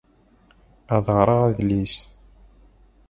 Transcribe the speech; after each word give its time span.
Ad 0.95 1.05
ɣreɣ 1.17 1.41
adlis. 1.47 1.95